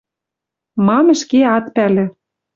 Мам 0.85 1.05
ӹшке 1.15 1.39
ат 1.55 1.65
пӓлӹ 1.75 2.05